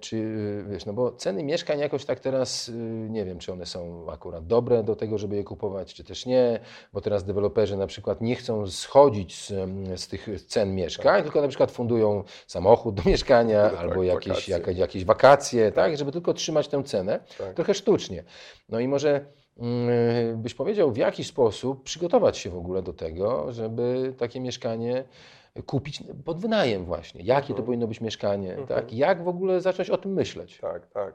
czy 0.00 0.16
y, 0.16 0.64
wiesz, 0.68 0.86
no 0.86 0.92
bo 0.92 1.12
ceny 1.12 1.42
mieszkań 1.42 1.78
jakoś 1.78 2.04
tak 2.04 2.20
teraz, 2.20 2.68
y, 2.68 2.72
nie 3.10 3.24
wiem, 3.24 3.38
czy 3.38 3.52
one 3.52 3.66
są 3.66 4.06
akurat 4.10 4.46
dobre 4.46 4.82
do 4.82 4.96
tego, 4.96 5.18
żeby 5.18 5.36
je 5.36 5.44
kupować, 5.44 5.94
czy 5.94 6.04
też 6.04 6.26
nie, 6.26 6.60
bo 6.92 7.00
teraz 7.00 7.24
deweloperzy 7.24 7.76
na 7.76 7.86
przykład 7.86 8.20
nie 8.20 8.36
chcą 8.36 8.66
schodzić 8.66 9.46
z, 9.46 9.48
z 10.00 10.08
tych 10.08 10.28
cen 10.46 10.74
mieszkań, 10.74 11.22
tylko 11.22 11.40
na 11.42 11.48
przykład 11.48 11.70
fundują 11.70 12.24
samochód 12.46 12.94
do 12.94 13.10
mieszkania 13.10 13.70
Tak, 13.70 13.78
albo 13.78 14.02
jakieś, 14.02 14.28
wakacje. 14.28 14.54
jakieś, 14.58 14.76
jakieś 14.78 15.04
wakacje, 15.04 15.72
tak, 15.72 15.96
żeby 15.96 16.12
tylko 16.12 16.34
trzymać 16.34 16.68
tę 16.68 16.82
cenę 16.84 17.20
Tak. 17.38 17.54
trochę 17.54 17.74
sztucznie. 17.74 18.24
No 18.68 18.80
i 18.80 18.88
może 18.88 19.24
mm, 19.58 20.42
byś 20.42 20.54
powiedział, 20.54 20.92
w 20.92 20.96
jaki 20.96 21.24
sposób 21.24 21.82
przygotować 21.82 22.38
się 22.38 22.50
w 22.50 22.56
ogóle 22.56 22.82
do 22.82 22.92
tego, 22.92 23.52
żeby 23.52 24.14
takie 24.18 24.40
mieszkanie 24.40 25.04
kupić 25.66 26.02
pod 26.24 26.40
wynajem 26.40 26.84
właśnie. 26.84 27.22
Jakie 27.24 27.46
to 27.48 27.52
Mhm. 27.52 27.66
powinno 27.66 27.86
być 27.86 28.00
mieszkanie, 28.00 28.50
Mhm. 28.50 28.66
tak? 28.68 28.92
Jak 28.92 29.24
w 29.24 29.28
ogóle 29.28 29.60
zacząć 29.60 29.90
o 29.90 29.98
tym 29.98 30.12
myśleć? 30.12 30.58
Tak, 30.58 30.86
tak. 30.86 31.14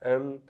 Em, 0.00 0.40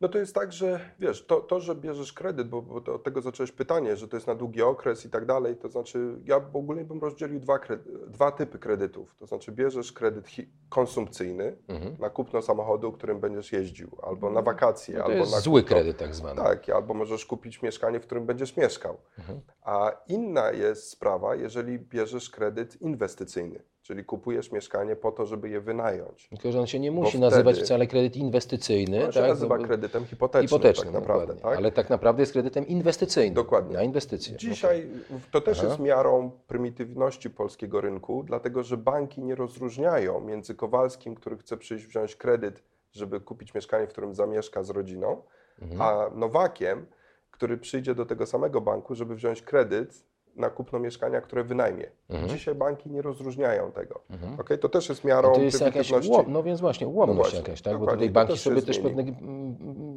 No 0.00 0.08
to 0.08 0.18
jest 0.18 0.34
tak, 0.34 0.52
że 0.52 0.80
wiesz, 0.98 1.26
to, 1.26 1.40
to 1.40 1.60
że 1.60 1.74
bierzesz 1.74 2.12
kredyt, 2.12 2.48
bo, 2.48 2.62
bo 2.62 2.74
od 2.94 3.02
tego 3.02 3.22
zacząłeś 3.22 3.52
pytanie, 3.52 3.96
że 3.96 4.08
to 4.08 4.16
jest 4.16 4.26
na 4.26 4.34
długi 4.34 4.62
okres 4.62 5.04
i 5.06 5.10
tak 5.10 5.26
dalej, 5.26 5.56
to 5.56 5.68
znaczy 5.68 6.18
ja 6.24 6.40
w 6.40 6.56
ogóle 6.56 6.84
bym 6.84 7.00
rozdzielił 7.00 7.40
dwa, 7.40 7.58
kredy- 7.58 8.06
dwa 8.06 8.32
typy 8.32 8.58
kredytów. 8.58 9.16
To 9.18 9.26
znaczy 9.26 9.52
bierzesz 9.52 9.92
kredyt 9.92 10.26
konsumpcyjny 10.68 11.56
Mhm. 11.68 11.96
na 11.98 12.10
kupno 12.10 12.42
samochodu, 12.42 12.92
którym 12.92 13.20
będziesz 13.20 13.52
jeździł, 13.52 13.90
albo 14.02 14.30
na 14.30 14.42
wakacje, 14.42 14.94
No 14.94 15.00
to 15.00 15.06
albo 15.06 15.18
jest 15.18 15.32
na 15.32 15.40
zły 15.40 15.62
kupno. 15.62 15.76
kredyt 15.76 15.96
tak 15.96 16.14
zwany. 16.14 16.36
Tak, 16.42 16.68
albo 16.68 16.94
możesz 16.94 17.26
kupić 17.26 17.62
mieszkanie, 17.62 18.00
w 18.00 18.06
którym 18.06 18.26
będziesz 18.26 18.56
mieszkał. 18.56 18.96
Mhm. 19.18 19.40
A 19.62 19.92
inna 20.08 20.50
jest 20.52 20.90
sprawa, 20.90 21.34
jeżeli 21.34 21.78
bierzesz 21.78 22.30
kredyt 22.30 22.82
inwestycyjny, 22.82 23.62
czyli 23.86 24.04
kupujesz 24.04 24.52
mieszkanie 24.52 24.96
po 24.96 25.12
to, 25.12 25.26
żeby 25.26 25.48
je 25.48 25.60
wynająć. 25.60 26.28
Tylko, 26.28 26.52
że 26.52 26.60
on 26.60 26.66
się 26.66 26.78
nie 26.78 26.90
musi 26.90 27.18
nazywać 27.20 27.54
wtedy- 27.54 27.66
wcale 27.66 27.86
kredyt 27.86 28.16
inwestycyjny. 28.16 29.04
On 29.04 29.12
się 29.12 29.20
tak? 29.20 29.28
nazywa 29.28 29.58
Bo- 29.58 29.64
kredytem 29.64 30.04
hipotecznym, 30.06 30.48
hipotecznym, 30.48 30.92
tak 30.92 31.00
naprawdę. 31.02 31.26
dokładnie. 31.26 31.42
Tak? 31.50 31.58
ale 31.58 31.72
tak 31.72 31.90
naprawdę 31.90 32.22
jest 32.22 32.32
kredytem 32.32 32.66
inwestycyjnym. 32.66 33.34
Dokładnie. 33.34 33.74
Na 33.76 33.82
inwestycje. 33.82 34.36
Dzisiaj 34.36 34.86
to 35.32 35.40
też 35.40 35.58
Aha. 35.58 35.68
jest 35.68 35.80
miarą 35.80 36.30
prymitywności 36.48 37.30
polskiego 37.30 37.80
rynku, 37.80 38.22
dlatego 38.26 38.62
że 38.62 38.76
banki 38.76 39.22
nie 39.22 39.34
rozróżniają 39.34 40.20
między 40.20 40.54
Kowalskim, 40.54 41.14
który 41.14 41.36
chce 41.38 41.56
przyjść 41.56 41.86
wziąć 41.86 42.16
kredyt, 42.16 42.62
żeby 42.92 43.20
kupić 43.20 43.54
mieszkanie, 43.54 43.86
w 43.86 43.90
którym 43.90 44.14
zamieszka 44.14 44.62
z 44.62 44.70
rodziną, 44.70 45.22
Mhm. 45.62 45.82
a 45.82 46.10
Nowakiem, 46.14 46.86
który 47.30 47.58
przyjdzie 47.58 47.94
do 47.94 48.06
tego 48.06 48.26
samego 48.26 48.60
banku, 48.60 48.94
żeby 48.94 49.14
wziąć 49.14 49.42
kredyt 49.42 50.04
na 50.36 50.50
kupno 50.50 50.78
mieszkania, 50.78 51.20
które 51.20 51.44
wynajmie. 51.44 51.90
Mhm. 52.10 52.28
Dzisiaj 52.28 52.54
banki 52.54 52.90
nie 52.90 53.02
rozróżniają 53.02 53.72
tego. 53.72 54.00
Mhm. 54.10 54.40
Okay? 54.40 54.58
To 54.58 54.68
też 54.68 54.88
jest 54.88 55.04
miarą 55.04 55.32
To 55.32 55.40
jest 55.40 55.60
jakaś 55.60 55.92
ułom, 56.08 56.24
no 56.28 56.42
więc 56.42 56.60
właśnie 56.60 56.86
ułomność 56.86 57.16
No 57.18 57.22
właśnie, 57.22 57.38
jakaś, 57.38 57.62
tak? 57.62 57.78
Bo 57.78 57.86
tutaj 57.86 58.10
banki 58.10 58.32
też 58.32 58.40
sobie 58.42 58.62
też 58.62 58.78
pewne, 58.78 59.04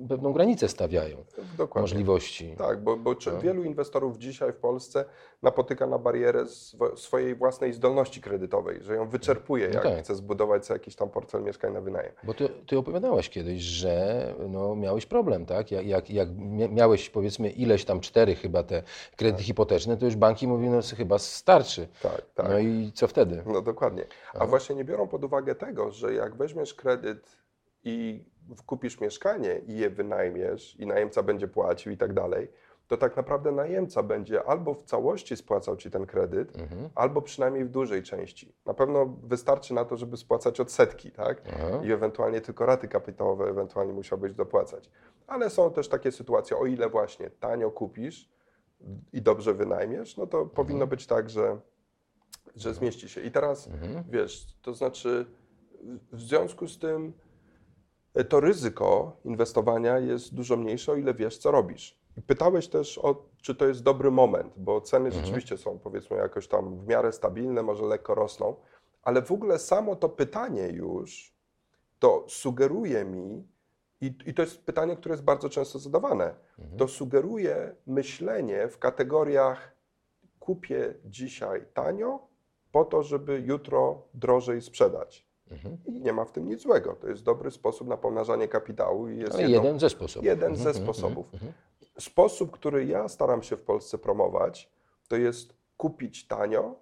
pewną 0.10 0.34
granicę 0.34 0.68
stawiają 0.68 1.18
Dokładnie. 1.58 1.82
możliwości. 1.82 2.56
Tak, 2.58 2.84
bo, 2.84 2.98
bo 2.98 3.16
No. 3.34 3.40
wielu 3.42 3.64
inwestorów 3.64 4.18
dzisiaj 4.18 4.54
w 4.54 4.56
Polsce 4.56 5.06
napotyka 5.44 5.88
na 5.88 5.98
barierę 5.98 6.44
swo- 6.46 6.98
swojej 6.98 7.36
własnej 7.36 7.74
zdolności 7.74 8.22
kredytowej, 8.22 8.84
że 8.84 8.96
ją 8.96 9.10
wyczerpuje, 9.10 9.68
No 9.68 9.74
jak 9.74 9.84
tak. 9.84 10.00
chce 10.04 10.16
zbudować 10.16 10.66
sobie 10.66 10.76
jakiś 10.76 10.96
tam 10.96 11.10
portfel 11.10 11.44
mieszkań 11.44 11.74
na 11.74 11.82
wynajem. 11.82 12.12
Bo 12.24 12.34
ty, 12.34 12.50
ty 12.68 12.78
opowiadałeś 12.78 13.30
kiedyś, 13.30 13.62
że 13.62 14.26
no, 14.50 14.76
miałeś 14.76 15.06
problem, 15.06 15.46
tak? 15.46 15.72
Jak, 15.72 15.86
jak, 15.86 16.10
jak 16.10 16.30
mia- 16.30 16.72
miałeś 16.72 17.10
powiedzmy 17.10 17.50
ileś 17.50 17.86
tam 17.86 18.00
cztery 18.00 18.36
chyba 18.36 18.64
te 18.64 18.84
kredyty 19.16 19.44
hipoteczne, 19.44 19.98
to 19.98 20.06
już 20.06 20.16
banki 20.30 20.48
mówiły, 20.48 20.76
no 20.76 20.82
chyba 20.98 21.20
starczy. 21.20 21.88
Tak, 22.04 22.22
tak. 22.36 22.50
No 22.50 22.60
i 22.60 22.92
co 22.96 23.08
wtedy? 23.08 23.44
No 23.46 23.62
dokładnie. 23.62 24.04
A 24.34 24.36
Aha. 24.38 24.46
właśnie 24.48 24.76
nie 24.76 24.86
biorą 24.86 25.08
pod 25.08 25.24
uwagę 25.24 25.56
tego, 25.56 25.92
że 25.92 26.14
jak 26.14 26.36
weźmiesz 26.36 26.74
kredyt 26.74 27.38
i 27.84 28.24
kupisz 28.66 29.00
mieszkanie 29.02 29.62
i 29.68 29.78
je 29.78 29.90
wynajmiesz 29.90 30.76
i 30.80 30.86
najemca 30.88 31.24
będzie 31.24 31.48
płacił 31.48 31.92
i 31.92 31.98
tak 31.98 32.14
dalej, 32.14 32.48
to 32.88 32.98
tak 32.98 33.16
naprawdę 33.18 33.52
najemca 33.52 34.04
będzie 34.04 34.44
albo 34.44 34.74
w 34.74 34.84
całości 34.84 35.38
spłacał 35.38 35.78
ci 35.78 35.92
ten 35.92 36.06
kredyt, 36.06 36.58
Mhm. 36.60 36.90
albo 36.96 37.22
przynajmniej 37.22 37.66
w 37.66 37.70
dużej 37.70 38.04
części. 38.04 38.54
Na 38.66 38.74
pewno 38.74 39.06
wystarczy 39.24 39.74
na 39.74 39.86
to, 39.86 39.98
żeby 39.98 40.18
spłacać 40.18 40.60
odsetki, 40.60 41.12
tak? 41.12 41.42
Aha. 41.54 41.80
I 41.84 41.92
ewentualnie 41.92 42.42
tylko 42.42 42.66
raty 42.66 42.88
kapitałowe 42.88 43.46
ewentualnie 43.46 43.94
musiałbyś 43.94 44.34
dopłacać. 44.34 44.90
Ale 45.28 45.50
są 45.50 45.72
też 45.72 45.90
takie 45.90 46.12
sytuacje, 46.12 46.58
o 46.58 46.66
ile 46.66 46.90
właśnie 46.90 47.30
tanio 47.30 47.72
kupisz 47.72 48.30
i 49.14 49.22
dobrze 49.22 49.54
wynajmiesz, 49.54 50.18
no 50.18 50.28
to 50.28 50.46
powinno 50.46 50.88
być 50.88 51.08
tak, 51.08 51.30
że, 51.30 51.60
że 52.56 52.74
zmieści 52.74 53.10
się. 53.10 53.22
I 53.22 53.32
teraz 53.32 53.68
Mhm. 53.68 54.04
wiesz, 54.10 54.46
to 54.62 54.74
znaczy 54.74 55.26
w 56.12 56.22
związku 56.22 56.68
z 56.68 56.80
tym 56.80 57.14
e, 58.14 58.24
to 58.24 58.40
ryzyko 58.40 59.18
inwestowania 59.26 60.00
jest 60.00 60.34
dużo 60.36 60.58
mniejsze, 60.58 60.92
o 60.92 60.96
ile 60.96 61.14
wiesz, 61.14 61.38
co 61.38 61.52
robisz. 61.52 62.00
I 62.18 62.22
pytałeś 62.22 62.68
też 62.68 62.98
o, 62.98 63.26
czy 63.42 63.56
to 63.56 63.68
jest 63.68 63.84
dobry 63.84 64.12
moment, 64.12 64.54
bo 64.58 64.82
ceny 64.82 65.06
Mhm. 65.06 65.26
rzeczywiście 65.26 65.58
są 65.58 65.80
powiedzmy 65.80 66.18
jakoś 66.18 66.48
tam 66.48 66.78
w 66.80 66.88
miarę 66.88 67.12
stabilne, 67.12 67.64
może 67.64 67.86
lekko 67.86 68.16
rosną, 68.16 68.56
ale 69.02 69.22
w 69.22 69.32
ogóle 69.32 69.60
samo 69.60 69.96
to 69.96 70.10
pytanie 70.10 70.68
już 70.68 71.34
to 72.00 72.26
sugeruje 72.28 73.06
mi, 73.06 73.48
i, 74.02 74.14
i 74.26 74.34
to 74.34 74.42
jest 74.42 74.62
pytanie, 74.64 74.96
które 74.96 75.14
jest 75.14 75.24
bardzo 75.24 75.50
często 75.50 75.80
zadawane, 75.80 76.34
Mhm. 76.60 76.78
to 76.78 76.88
sugeruje 76.88 77.76
myślenie 77.88 78.68
w 78.68 78.78
kategoriach 78.80 79.72
kupię 80.40 80.94
dzisiaj 81.06 81.66
tanio 81.74 82.20
po 82.72 82.86
to, 82.86 83.04
żeby 83.04 83.40
jutro 83.46 84.02
drożej 84.14 84.62
sprzedać. 84.62 85.26
Mhm. 85.52 85.78
I 85.86 85.92
nie 86.02 86.14
ma 86.14 86.26
w 86.26 86.32
tym 86.32 86.48
nic 86.50 86.62
złego. 86.62 86.94
To 86.96 87.08
jest 87.10 87.24
dobry 87.24 87.52
sposób 87.52 87.88
na 87.88 87.98
pomnażanie 87.98 88.48
kapitału 88.48 89.10
i 89.10 89.18
jest 89.18 89.40
jedną- 89.40 89.54
jeden 89.56 89.80
ze 89.80 89.90
sposobów. 89.90 90.26
jeden 90.26 90.56
ze 90.56 90.70
Mhm, 90.70 90.76
sposobów. 90.86 91.34
mhm, 91.34 91.54
Sposób, 92.00 92.52
który 92.52 92.86
ja 92.86 93.08
staram 93.08 93.44
się 93.44 93.58
w 93.58 93.62
Polsce 93.64 93.98
promować, 93.98 94.70
to 95.08 95.16
jest 95.18 95.54
kupić 95.78 96.28
tanio, 96.28 96.76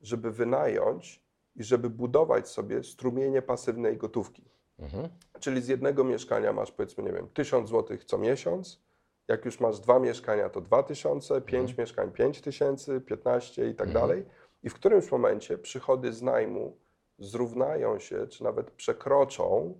żeby 0.00 0.30
wynająć 0.30 1.22
i 1.56 1.64
żeby 1.64 1.90
budować 1.90 2.48
sobie 2.48 2.84
strumienie 2.84 3.42
pasywnej 3.42 3.96
gotówki. 3.96 4.44
Mhm, 4.80 5.08
Czyli 5.40 5.62
z 5.62 5.68
jednego 5.68 6.04
mieszkania 6.04 6.52
masz 6.52 6.72
powiedzmy, 6.72 7.04
nie 7.04 7.12
wiem, 7.12 7.28
1000 7.34 7.70
zł 7.70 7.96
co 8.06 8.18
miesiąc. 8.18 8.80
Jak 9.28 9.44
już 9.44 9.60
masz 9.60 9.80
dwa 9.80 9.98
mieszkania, 9.98 10.48
to 10.48 10.60
2000, 10.60 11.40
pięć 11.40 11.76
mieszkań 11.78 12.12
5000, 12.12 13.00
15 13.00 13.68
i 13.68 13.74
tak 13.74 13.86
Mhm. 13.86 14.06
dalej. 14.06 14.24
I 14.62 14.70
w 14.70 14.74
którymś 14.74 15.12
momencie 15.12 15.58
przychody 15.58 16.12
z 16.12 16.22
najmu 16.22 16.76
zrównają 17.18 17.98
się, 17.98 18.26
czy 18.26 18.44
nawet 18.44 18.70
przekroczą 18.70 19.74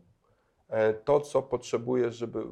e, 0.69 0.95
to, 0.95 1.21
co 1.21 1.43
potrzebujesz, 1.43 2.17
żeby 2.17 2.43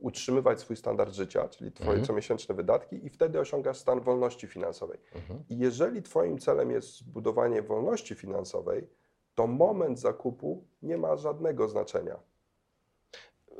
utrzymywać 0.00 0.60
swój 0.60 0.76
standard 0.76 1.14
życia, 1.14 1.48
czyli 1.48 1.72
Twoje 1.72 1.90
Mhm. 1.90 2.06
comiesięczne 2.06 2.54
wydatki, 2.54 3.06
i 3.06 3.10
wtedy 3.10 3.40
osiągasz 3.40 3.78
stan 3.78 4.00
wolności 4.00 4.46
finansowej. 4.46 4.98
mhm. 5.14 5.44
I 5.48 5.58
jeżeli 5.58 6.02
Twoim 6.02 6.38
celem 6.38 6.70
jest 6.70 6.96
zbudowanie 6.98 7.62
wolności 7.62 8.14
finansowej, 8.14 8.88
to 9.34 9.46
moment 9.46 10.00
zakupu 10.00 10.64
nie 10.82 10.98
ma 10.98 11.16
żadnego 11.16 11.68
znaczenia. 11.68 12.18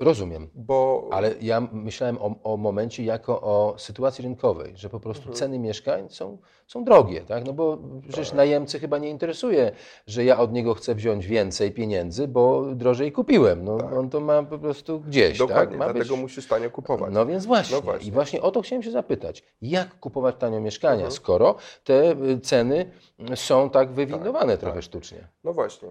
Rozumiem. 0.01 0.49
Bo 0.55 1.09
Ale 1.13 1.35
ja 1.41 1.69
myślałem 1.73 2.19
o, 2.19 2.35
o 2.43 2.57
momencie 2.57 3.05
jako 3.05 3.41
o 3.43 3.75
sytuacji 3.79 4.23
rynkowej, 4.25 4.73
że 4.77 4.89
po 4.91 5.01
prostu 5.01 5.21
Mhm. 5.23 5.37
ceny 5.37 5.59
mieszkań 5.59 6.09
są, 6.11 6.39
są 6.67 6.85
drogie, 6.85 7.21
tak? 7.21 7.45
No 7.47 7.53
bo 7.53 7.79
przecież 8.09 8.29
Tak. 8.29 8.37
najemcy 8.37 8.79
chyba 8.81 8.99
nie 8.99 9.11
interesuje, 9.11 9.73
że 10.07 10.25
ja 10.25 10.39
od 10.39 10.53
niego 10.53 10.75
chcę 10.75 10.95
wziąć 10.95 11.27
więcej 11.27 11.73
pieniędzy, 11.73 12.29
bo 12.29 12.63
drożej 12.75 13.13
kupiłem. 13.13 13.65
No 13.65 13.79
Tak. 13.79 13.93
on 13.93 14.11
to 14.11 14.21
ma 14.21 14.43
po 14.43 14.59
prostu 14.59 15.01
gdzieś, 15.01 15.39
dokładnie, 15.39 15.79
tak? 15.79 15.79
Ma 15.79 15.93
dlatego 15.93 16.15
być... 16.15 16.23
musisz 16.23 16.47
tanio 16.47 16.71
kupować. 16.71 17.15
No 17.15 17.27
więc 17.27 17.47
właśnie. 17.47 17.77
No 17.77 17.83
właśnie. 17.83 18.09
I 18.09 18.13
właśnie 18.13 18.43
o 18.43 18.51
to 18.51 18.63
chciałem 18.63 18.83
się 18.83 18.91
zapytać. 18.91 19.43
Jak 19.63 20.01
kupować 20.01 20.37
tanio 20.39 20.61
mieszkania, 20.61 20.95
Mhm. 20.95 21.13
skoro 21.13 21.55
te 21.85 22.13
y, 22.13 22.41
ceny 22.41 22.91
są 23.35 23.71
tak 23.71 23.93
wywindowane 23.93 24.53
Tak, 24.53 24.61
trochę 24.61 24.75
tak. 24.77 24.85
sztucznie? 24.85 25.29
No 25.45 25.53
właśnie. 25.53 25.89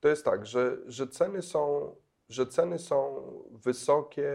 To 0.00 0.08
jest 0.08 0.24
tak, 0.24 0.46
że, 0.46 0.76
że, 0.86 1.08
ceny 1.08 1.42
są, 1.42 1.90
że 2.30 2.46
ceny 2.46 2.78
są 2.78 3.22
wysokie 3.50 4.32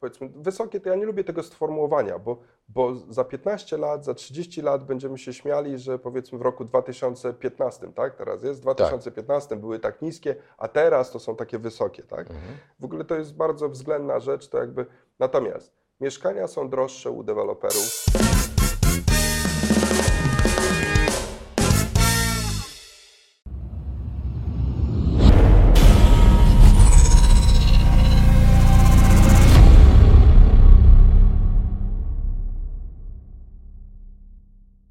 powiedzmy, 0.00 0.28
wysokie, 0.36 0.80
to 0.80 0.88
ja 0.88 0.94
nie 0.94 1.06
lubię 1.06 1.24
tego 1.24 1.42
sformułowania, 1.42 2.18
bo, 2.18 2.38
bo 2.68 2.94
za 2.94 3.24
15 3.24 3.76
lat, 3.76 4.04
za 4.04 4.14
30 4.14 4.62
lat 4.62 4.84
będziemy 4.84 5.18
się 5.18 5.32
śmiali, 5.32 5.78
że 5.78 5.98
powiedzmy 5.98 6.38
w 6.38 6.42
roku 6.42 6.64
2015, 6.64 7.92
tak, 7.92 8.16
teraz 8.16 8.42
jest, 8.42 8.60
w 8.60 8.62
2015 8.62 9.56
były 9.56 9.78
tak 9.78 10.02
niskie, 10.02 10.36
a 10.58 10.68
teraz 10.68 11.10
to 11.10 11.18
są 11.18 11.36
takie 11.36 11.58
wysokie, 11.58 12.02
tak. 12.02 12.30
Mhm. 12.30 12.56
W 12.80 12.84
ogóle 12.84 13.04
to 13.04 13.14
jest 13.14 13.36
bardzo 13.36 13.68
względna 13.68 14.20
rzecz, 14.20 14.48
to 14.48 14.58
jakby, 14.58 14.86
natomiast 15.18 15.72
mieszkania 16.00 16.48
są 16.48 16.70
droższe 16.70 17.10
u 17.10 17.22
deweloperów. 17.22 18.04